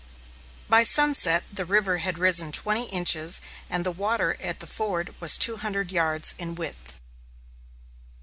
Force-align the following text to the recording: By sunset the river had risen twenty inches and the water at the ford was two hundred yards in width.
By 0.67 0.83
sunset 0.83 1.43
the 1.53 1.63
river 1.63 1.99
had 1.99 2.17
risen 2.17 2.51
twenty 2.51 2.85
inches 2.85 3.39
and 3.69 3.85
the 3.85 3.91
water 3.91 4.35
at 4.41 4.59
the 4.59 4.65
ford 4.65 5.13
was 5.19 5.37
two 5.37 5.57
hundred 5.57 5.91
yards 5.91 6.33
in 6.39 6.55
width. 6.55 6.95